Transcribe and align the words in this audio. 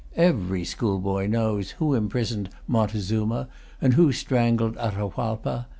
Every 0.15 0.65
schoolboy 0.65 1.27
knows 1.27 1.71
who 1.77 1.93
imprisoned 1.93 2.49
Montezuma, 2.67 3.47
and 3.79 3.93
who 3.93 4.11
strangled 4.11 4.75
Atahualpa. 4.77 5.67